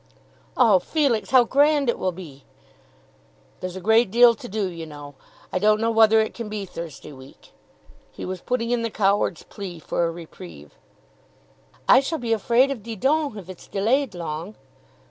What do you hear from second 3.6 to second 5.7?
a great deal to do, you know. I